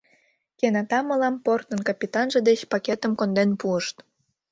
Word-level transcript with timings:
Кенета 0.57 0.99
мылам 1.07 1.35
портын 1.45 1.79
капитанже 1.87 2.39
деч 2.47 2.59
пакетым 2.71 3.13
конден 3.19 3.49
пуышт. 3.59 3.95